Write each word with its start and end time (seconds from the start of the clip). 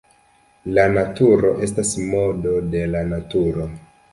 La 0.77 0.85
naturo 0.93 1.51
estas 1.67 1.93
modo 2.15 2.57
de 2.73 2.83
la 2.95 3.07
Naturo. 3.15 3.69